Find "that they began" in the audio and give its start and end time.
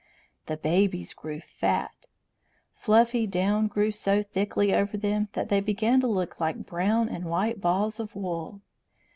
5.33-6.01